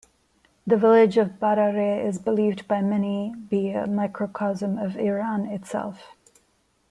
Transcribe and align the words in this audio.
The 0.65 0.77
village 0.77 1.17
of 1.19 1.39
Barareh 1.39 2.03
is 2.03 2.17
believed 2.17 2.67
by 2.67 2.81
many 2.81 3.35
be 3.35 3.69
a 3.69 3.85
microcosm 3.85 4.79
of 4.79 4.95
Iran 4.97 5.45
itself. 5.45 6.15